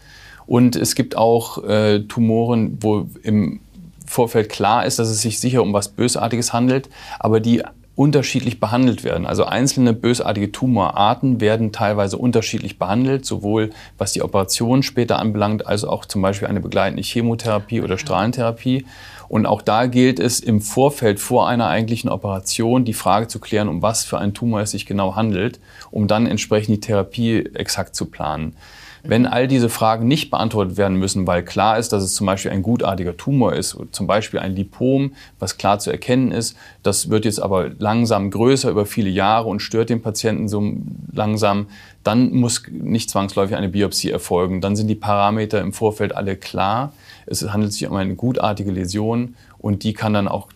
Und 0.46 0.76
es 0.76 0.94
gibt 0.94 1.16
auch 1.16 1.64
äh, 1.64 2.00
Tumoren, 2.00 2.78
wo 2.80 3.08
im 3.22 3.60
Vorfeld 4.06 4.48
klar 4.48 4.86
ist, 4.86 4.98
dass 4.98 5.08
es 5.08 5.20
sich 5.20 5.40
sicher 5.40 5.62
um 5.62 5.72
was 5.72 5.88
Bösartiges 5.88 6.52
handelt, 6.52 6.88
aber 7.18 7.40
die 7.40 7.62
unterschiedlich 7.98 8.60
behandelt 8.60 9.02
werden. 9.02 9.26
Also 9.26 9.44
einzelne 9.44 9.92
bösartige 9.92 10.52
Tumorarten 10.52 11.40
werden 11.40 11.72
teilweise 11.72 12.16
unterschiedlich 12.16 12.78
behandelt, 12.78 13.26
sowohl 13.26 13.70
was 13.98 14.12
die 14.12 14.22
Operation 14.22 14.84
später 14.84 15.18
anbelangt, 15.18 15.66
als 15.66 15.82
auch 15.82 16.04
zum 16.04 16.22
Beispiel 16.22 16.46
eine 16.46 16.60
begleitende 16.60 17.02
Chemotherapie 17.02 17.80
oder 17.80 17.98
Strahlentherapie. 17.98 18.86
Und 19.28 19.46
auch 19.46 19.62
da 19.62 19.86
gilt 19.86 20.20
es 20.20 20.38
im 20.38 20.60
Vorfeld 20.60 21.18
vor 21.18 21.48
einer 21.48 21.66
eigentlichen 21.66 22.08
Operation 22.08 22.84
die 22.84 22.94
Frage 22.94 23.26
zu 23.26 23.40
klären, 23.40 23.68
um 23.68 23.82
was 23.82 24.04
für 24.04 24.18
einen 24.18 24.32
Tumor 24.32 24.60
es 24.60 24.70
sich 24.70 24.86
genau 24.86 25.16
handelt, 25.16 25.58
um 25.90 26.06
dann 26.06 26.26
entsprechend 26.28 26.76
die 26.76 26.80
Therapie 26.80 27.46
exakt 27.54 27.96
zu 27.96 28.06
planen. 28.06 28.54
Wenn 29.02 29.26
all 29.26 29.48
diese 29.48 29.68
Fragen 29.68 30.08
nicht 30.08 30.30
beantwortet 30.30 30.76
werden 30.76 30.98
müssen, 30.98 31.26
weil 31.26 31.42
klar 31.42 31.78
ist, 31.78 31.92
dass 31.92 32.02
es 32.02 32.14
zum 32.14 32.26
Beispiel 32.26 32.50
ein 32.50 32.62
gutartiger 32.62 33.16
Tumor 33.16 33.52
ist, 33.52 33.76
zum 33.92 34.06
Beispiel 34.06 34.40
ein 34.40 34.54
Lipom, 34.54 35.12
was 35.38 35.56
klar 35.56 35.78
zu 35.78 35.90
erkennen 35.90 36.32
ist, 36.32 36.56
das 36.82 37.10
wird 37.10 37.24
jetzt 37.24 37.40
aber 37.40 37.70
langsam 37.78 38.30
größer 38.30 38.70
über 38.70 38.86
viele 38.86 39.10
Jahre 39.10 39.48
und 39.48 39.60
stört 39.60 39.90
den 39.90 40.02
Patienten 40.02 40.48
so 40.48 40.72
langsam, 41.12 41.68
dann 42.04 42.32
muss 42.32 42.62
nicht 42.70 43.10
zwangsläufig 43.10 43.56
eine 43.56 43.68
Biopsie 43.68 44.10
erfolgen. 44.10 44.60
Dann 44.60 44.76
sind 44.76 44.88
die 44.88 44.94
Parameter 44.94 45.60
im 45.60 45.72
Vorfeld 45.72 46.16
alle 46.16 46.36
klar. 46.36 46.92
Es 47.26 47.42
handelt 47.52 47.72
sich 47.72 47.86
um 47.86 47.96
eine 47.96 48.14
gutartige 48.14 48.70
Läsion 48.70 49.36
und 49.58 49.84
die 49.84 49.92
kann 49.92 50.14
dann 50.14 50.28
auch 50.28 50.48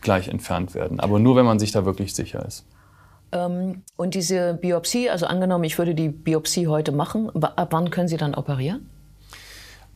gleich 0.00 0.28
entfernt 0.28 0.74
werden. 0.74 1.00
Aber 1.00 1.18
nur, 1.18 1.36
wenn 1.36 1.46
man 1.46 1.58
sich 1.58 1.72
da 1.72 1.84
wirklich 1.84 2.14
sicher 2.14 2.44
ist. 2.46 2.64
Ähm, 3.32 3.82
und 3.96 4.14
diese 4.14 4.54
Biopsie, 4.54 5.10
also 5.10 5.26
angenommen, 5.26 5.64
ich 5.64 5.78
würde 5.78 5.94
die 5.94 6.08
Biopsie 6.08 6.66
heute 6.66 6.92
machen, 6.92 7.30
ab 7.42 7.68
wann 7.70 7.90
können 7.90 8.08
Sie 8.08 8.16
dann 8.16 8.34
operieren? 8.34 8.88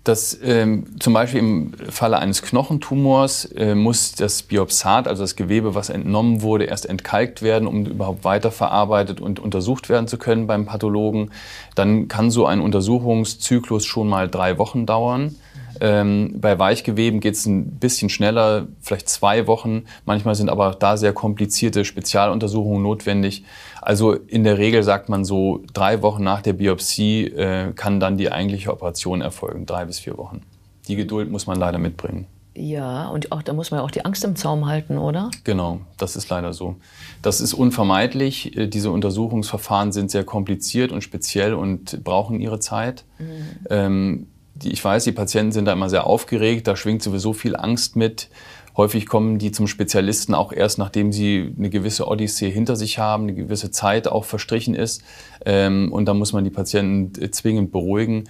Das, 0.05 0.37
ähm, 0.43 0.99
zum 0.99 1.13
Beispiel 1.13 1.39
im 1.39 1.75
Falle 1.91 2.19
eines 2.19 2.43
Knochentumors 2.43 3.45
äh, 3.45 3.77
muss 3.77 4.13
das 4.13 4.43
Biopsat, 4.43 5.07
also 5.07 5.23
das 5.23 5.37
Gewebe, 5.37 5.77
was 5.77 5.91
entnommen 5.91 6.43
wurde, 6.43 6.65
erst 6.65 6.87
entkalkt 6.87 7.41
werden, 7.41 7.69
um 7.69 7.87
überhaupt 7.87 8.25
weiterverarbeitet 8.25 9.21
und 9.21 9.39
untersucht 9.39 9.89
werden 9.89 10.09
zu 10.09 10.19
können 10.19 10.49
beim 10.49 10.67
Pathologen. 10.67 11.31
Dann 11.77 12.09
kann 12.09 12.33
so 12.33 12.47
ein 12.47 12.61
Untersuchungszyklus 12.61 13.85
schon 13.85 14.09
mal 14.09 14.29
drei 14.29 14.59
Wochen 14.59 14.87
dauern. 14.87 15.37
Ähm, 15.85 16.37
bei 16.41 16.61
Weichgeweben 16.61 17.19
geht 17.19 17.35
es 17.35 17.45
ein 17.45 17.81
bisschen 17.81 18.09
schneller, 18.09 18.69
vielleicht 18.81 19.09
zwei 19.09 19.49
Wochen. 19.49 19.83
Manchmal 20.05 20.37
sind 20.37 20.49
aber 20.49 20.69
auch 20.69 20.77
da 20.77 20.97
sehr 20.97 21.13
komplizierte 21.13 21.85
Spezialuntersuchungen 21.85 22.81
notwendig. 22.81 23.45
Also 23.81 24.13
in 24.13 24.45
der 24.45 24.59
Regel 24.59 24.85
sagt 24.85 25.09
man 25.09 25.25
so, 25.25 25.65
drei 25.73 26.01
Wochen 26.03 26.23
nach 26.23 26.41
der 26.41 26.53
Biopsie 26.53 27.25
äh, 27.25 27.73
kann 27.73 27.99
dann 27.99 28.17
die 28.17 28.31
eigentliche 28.31 28.73
Operation 28.73 29.23
erfolgen, 29.23 29.67
drei 29.67 29.85
bis 29.85 29.99
vier 29.99 30.17
Wochen. 30.19 30.43
Die 30.87 30.95
Geduld 30.95 31.33
muss 31.33 31.49
man 31.49 31.59
leider 31.59 31.79
mitbringen. 31.79 32.29
Ja, 32.55 33.09
und 33.09 33.33
auch, 33.33 33.43
da 33.43 33.53
muss 33.53 33.73
man 33.73 33.81
ja 33.81 33.85
auch 33.85 33.91
die 33.91 34.05
Angst 34.05 34.23
im 34.23 34.37
Zaum 34.37 34.67
halten, 34.67 34.99
oder? 34.99 35.33
Genau, 35.43 35.81
das 35.99 36.15
ist 36.15 36.29
leider 36.29 36.53
so. 36.53 36.77
Das 37.23 37.41
ist 37.41 37.55
unvermeidlich. 37.55 38.57
Äh, 38.57 38.69
diese 38.69 38.93
Untersuchungsverfahren 38.93 39.91
sind 39.91 40.13
sehr 40.13 40.23
kompliziert 40.23 40.93
und 40.93 41.03
speziell 41.03 41.55
und 41.55 42.05
brauchen 42.05 42.39
ihre 42.39 42.61
Zeit. 42.61 43.03
Mhm. 43.19 43.27
Ähm, 43.69 44.27
ich 44.65 44.85
weiß, 44.85 45.05
die 45.05 45.13
Patienten 45.13 45.53
sind 45.53 45.67
da 45.67 45.73
immer 45.73 45.89
sehr 45.89 46.07
aufgeregt, 46.07 46.67
da 46.67 46.77
schwingt 46.77 47.03
sowieso 47.03 47.33
viel 47.33 47.57
Angst 47.57 47.97
mit. 47.97 48.29
Häufig 48.77 49.07
kommen 49.07 49.39
die 49.39 49.53
zum 49.53 49.67
Spezialisten 49.67 50.35
auch 50.35 50.53
erst, 50.53 50.79
nachdem 50.79 51.13
sie 51.13 51.53
eine 51.59 51.69
gewisse 51.69 52.09
Odyssee 52.09 52.51
hinter 52.51 52.75
sich 52.75 52.99
haben, 52.99 53.25
eine 53.25 53.35
gewisse 53.35 53.71
Zeit 53.71 54.09
auch 54.09 54.25
verstrichen 54.25 54.75
ist. 54.75 55.03
Ähm, 55.45 55.93
und 55.93 56.07
da 56.07 56.15
muss 56.15 56.33
man 56.33 56.45
die 56.45 56.51
Patienten 56.51 57.33
zwingend 57.33 57.71
beruhigen 57.71 58.25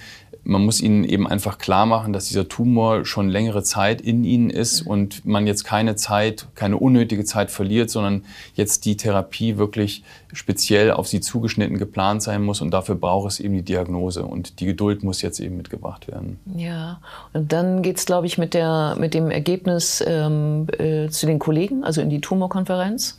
man 0.45 0.65
muss 0.65 0.81
ihnen 0.81 1.05
eben 1.05 1.27
einfach 1.27 1.59
klar 1.59 1.87
machen, 1.87 2.13
dass 2.13 2.27
dieser 2.27 2.49
Tumor 2.49 3.05
schon 3.05 3.29
längere 3.29 3.63
Zeit 3.63 4.01
in 4.01 4.25
ihnen 4.25 4.51
ist 4.51 4.83
und 4.83 5.25
man 5.25 5.47
jetzt 5.47 5.65
keine 5.65 5.95
Zeit, 5.95 6.47
keine 6.55 6.79
unnötige 6.79 7.25
Zeit 7.25 7.51
verliert, 7.51 7.91
sondern 7.91 8.25
jetzt 8.55 8.85
die 8.85 8.97
Therapie 8.97 9.57
wirklich 9.57 10.03
speziell 10.33 10.91
auf 10.91 11.07
sie 11.07 11.21
zugeschnitten 11.21 11.79
geplant 11.79 12.23
sein 12.23 12.43
muss 12.43 12.61
und 12.61 12.73
dafür 12.73 12.97
braucht 12.97 13.31
es 13.31 13.41
eben 13.41 13.55
die 13.55 13.63
Diagnose 13.63 14.25
und 14.25 14.61
die 14.61 14.67
Geduld 14.67 15.05
muss 15.05 15.23
jetzt 15.23 15.39
eben 15.39 15.57
mitgebracht 15.57 16.09
werden. 16.09 16.41
Ja, 16.57 17.01
und 17.33 17.53
dann 17.53 17.83
geht 17.83 17.99
es, 17.99 18.07
glaube 18.07 18.27
ich, 18.27 18.39
mit, 18.39 18.55
der, 18.55 18.97
mit 18.99 19.15
dem 19.15 19.31
Ergebnis 19.31 20.03
ähm, 20.07 20.67
äh, 20.79 21.09
zu 21.09 21.27
den 21.27 21.39
Kollegen, 21.39 21.85
also 21.85 22.01
in 22.01 22.11
die 22.11 22.21
Tumorkonferenz. 22.21 23.19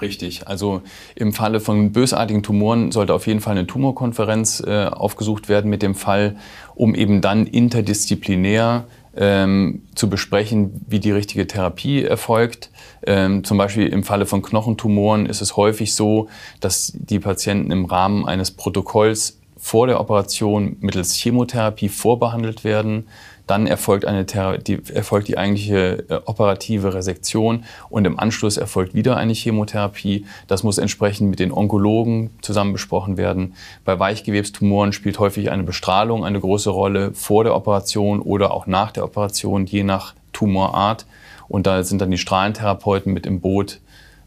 Richtig. 0.00 0.48
Also 0.48 0.82
im 1.14 1.32
Falle 1.32 1.60
von 1.60 1.92
bösartigen 1.92 2.42
Tumoren 2.42 2.90
sollte 2.90 3.12
auf 3.12 3.26
jeden 3.26 3.40
Fall 3.40 3.52
eine 3.52 3.66
Tumorkonferenz 3.66 4.62
äh, 4.66 4.86
aufgesucht 4.86 5.48
werden 5.48 5.70
mit 5.70 5.82
dem 5.82 5.94
Fall, 5.94 6.36
um 6.74 6.94
eben 6.94 7.20
dann 7.20 7.46
interdisziplinär 7.46 8.84
ähm, 9.16 9.82
zu 9.94 10.08
besprechen, 10.08 10.84
wie 10.88 11.00
die 11.00 11.10
richtige 11.10 11.46
Therapie 11.46 12.02
erfolgt. 12.02 12.70
Ähm, 13.06 13.44
zum 13.44 13.58
Beispiel 13.58 13.88
im 13.88 14.04
Falle 14.04 14.24
von 14.24 14.40
Knochentumoren 14.40 15.26
ist 15.26 15.40
es 15.40 15.56
häufig 15.56 15.94
so, 15.94 16.28
dass 16.60 16.92
die 16.94 17.18
Patienten 17.18 17.70
im 17.70 17.84
Rahmen 17.84 18.26
eines 18.26 18.50
Protokolls 18.52 19.38
vor 19.56 19.86
der 19.86 20.00
Operation 20.00 20.76
mittels 20.80 21.14
Chemotherapie 21.14 21.90
vorbehandelt 21.90 22.64
werden. 22.64 23.08
Dann 23.50 23.66
erfolgt, 23.66 24.04
eine 24.04 24.24
die, 24.24 24.78
erfolgt 24.94 25.26
die 25.26 25.36
eigentliche 25.36 26.04
äh, 26.08 26.20
operative 26.26 26.94
Resektion 26.94 27.64
und 27.88 28.04
im 28.04 28.16
Anschluss 28.16 28.56
erfolgt 28.56 28.94
wieder 28.94 29.16
eine 29.16 29.32
Chemotherapie. 29.32 30.24
Das 30.46 30.62
muss 30.62 30.78
entsprechend 30.78 31.30
mit 31.30 31.40
den 31.40 31.50
Onkologen 31.50 32.30
zusammen 32.42 32.72
besprochen 32.72 33.16
werden. 33.16 33.54
Bei 33.84 33.98
Weichgewebstumoren 33.98 34.92
spielt 34.92 35.18
häufig 35.18 35.50
eine 35.50 35.64
Bestrahlung 35.64 36.24
eine 36.24 36.38
große 36.38 36.70
Rolle 36.70 37.12
vor 37.12 37.42
der 37.42 37.56
Operation 37.56 38.20
oder 38.20 38.52
auch 38.52 38.68
nach 38.68 38.92
der 38.92 39.02
Operation, 39.02 39.66
je 39.66 39.82
nach 39.82 40.14
Tumorart. 40.32 41.06
Und 41.48 41.66
da 41.66 41.82
sind 41.82 42.00
dann 42.00 42.12
die 42.12 42.18
Strahlentherapeuten 42.18 43.12
mit 43.12 43.26
im 43.26 43.40
Boot. 43.40 43.80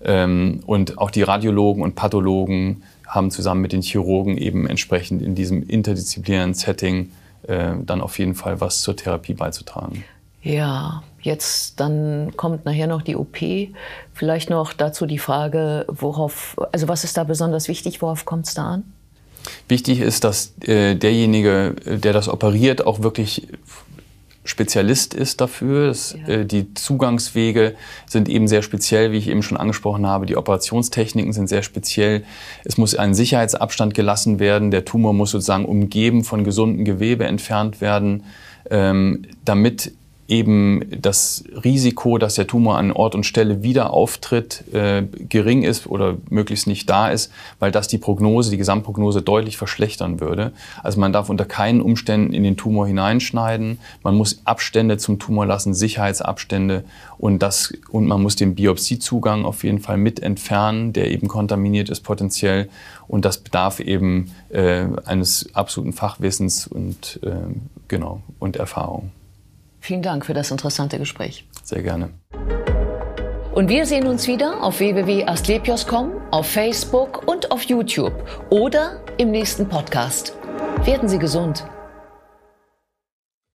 Ähm, 0.04 0.60
und 0.66 0.98
auch 0.98 1.12
die 1.12 1.24
Radiologen 1.24 1.82
und 1.82 1.96
Pathologen 1.96 2.84
haben 3.08 3.32
zusammen 3.32 3.62
mit 3.62 3.72
den 3.72 3.84
Chirurgen 3.84 4.38
eben 4.38 4.68
entsprechend 4.68 5.22
in 5.22 5.34
diesem 5.34 5.64
interdisziplinären 5.64 6.54
Setting 6.54 7.12
äh, 7.48 7.74
dann 7.82 8.02
auf 8.02 8.20
jeden 8.20 8.36
Fall 8.36 8.62
was 8.62 8.82
zur 8.82 8.96
Therapie 8.96 9.34
beizutragen. 9.34 10.04
Ja, 10.42 11.04
jetzt 11.22 11.80
dann 11.80 12.34
kommt 12.36 12.66
nachher 12.66 12.88
noch 12.88 13.02
die 13.02 13.16
OP. 13.16 13.38
Vielleicht 14.14 14.50
noch 14.50 14.74
dazu 14.74 15.06
die 15.06 15.20
Frage, 15.20 15.86
worauf, 15.88 16.58
also 16.72 16.88
was 16.88 17.04
ist 17.04 17.16
da 17.16 17.24
besonders 17.24 17.68
wichtig, 17.68 18.02
worauf 18.02 18.26
kommt 18.26 18.48
es 18.48 18.54
da 18.54 18.66
an? 18.66 18.84
Wichtig 19.68 20.00
ist, 20.00 20.24
dass 20.24 20.54
äh, 20.62 20.96
derjenige, 20.96 21.76
der 21.86 22.14
das 22.14 22.30
operiert, 22.30 22.86
auch 22.86 23.02
wirklich 23.02 23.48
Spezialist 24.46 25.14
ist 25.14 25.40
dafür. 25.42 25.88
Das, 25.88 26.16
ja. 26.28 26.34
äh, 26.34 26.46
die 26.46 26.74
Zugangswege 26.74 27.76
sind 28.08 28.28
eben 28.28 28.48
sehr 28.48 28.62
speziell, 28.62 29.12
wie 29.12 29.18
ich 29.18 29.30
eben 29.30 29.44
schon 29.44 29.58
angesprochen 29.58 30.06
habe. 30.06 30.26
Die 30.26 30.36
Operationstechniken 30.36 31.32
sind 31.34 31.48
sehr 31.48 31.64
speziell. 31.64 32.24
Es 32.64 32.78
muss 32.78 32.96
ein 32.96 33.14
Sicherheitsabstand 33.14 33.94
gelassen 33.94 34.40
werden. 34.40 34.72
Der 34.72 34.86
Tumor 34.86 35.14
muss 35.14 35.32
sozusagen 35.32 35.66
umgeben 35.66 36.24
von 36.24 36.44
gesundem 36.44 36.84
Gewebe 36.84 37.26
entfernt 37.26 37.80
werden, 37.80 38.24
ähm, 38.70 39.24
damit 39.46 39.94
eben 40.28 40.86
das 40.90 41.44
Risiko, 41.64 42.18
dass 42.18 42.36
der 42.36 42.48
Tumor 42.48 42.78
an 42.78 42.92
Ort 42.92 43.14
und 43.14 43.26
Stelle 43.26 43.62
wieder 43.62 43.92
auftritt, 43.92 44.64
äh, 44.74 45.04
gering 45.28 45.64
ist 45.64 45.86
oder 45.86 46.16
möglichst 46.30 46.66
nicht 46.66 46.90
da 46.90 47.10
ist, 47.10 47.32
weil 47.60 47.72
das 47.72 47.90
die 47.90 47.98
Prognose, 47.98 48.50
die 48.50 48.58
Gesamtprognose 48.58 49.22
deutlich 49.22 49.58
verschlechtern 49.58 50.22
würde. 50.22 50.54
Also 50.82 51.00
man 51.00 51.12
darf 51.12 51.30
unter 51.30 51.46
keinen 51.46 51.82
Umständen 51.82 52.34
in 52.34 52.44
den 52.44 52.56
Tumor 52.56 52.88
hineinschneiden. 52.88 53.80
Man 54.02 54.16
muss 54.16 54.42
Abstände 54.46 54.98
zum 54.98 55.20
Tumor 55.20 55.46
lassen, 55.46 55.74
Sicherheitsabstände 55.74 56.86
und 57.18 57.40
das 57.40 57.74
und 57.90 58.08
man 58.08 58.22
muss 58.22 58.38
den 58.38 58.56
Biopsiezugang 58.56 59.44
auf 59.44 59.64
jeden 59.64 59.80
Fall 59.80 59.98
mit 59.98 60.22
entfernen, 60.22 60.94
der 60.94 61.12
eben 61.12 61.28
kontaminiert 61.28 61.90
ist 61.90 62.02
potenziell 62.02 62.70
und 63.10 63.26
das 63.26 63.40
bedarf 63.40 63.82
eben 63.82 64.32
äh, 64.50 64.86
eines 65.06 65.54
absoluten 65.54 65.92
Fachwissens 65.92 66.66
und 66.66 67.20
äh, 67.24 67.32
genau 67.90 68.22
und 68.40 68.56
Erfahrung. 68.56 69.12
Vielen 69.84 70.02
Dank 70.02 70.26
für 70.26 70.34
das 70.34 70.50
interessante 70.50 70.98
Gespräch. 70.98 71.46
Sehr 71.62 71.84
gerne. 71.84 72.10
Und 73.54 73.68
wir 73.68 73.86
sehen 73.86 74.08
uns 74.08 74.28
wieder 74.30 74.64
auf 74.64 74.80
www.asklepios.com, 74.80 76.22
auf 76.32 76.48
Facebook 76.48 77.28
und 77.28 77.52
auf 77.52 77.64
YouTube 77.64 78.14
oder 78.50 79.02
im 79.18 79.32
nächsten 79.32 79.68
Podcast. 79.68 80.38
Werden 80.86 81.10
Sie 81.10 81.20
gesund. 81.20 81.66